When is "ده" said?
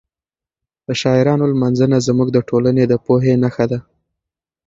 3.71-3.79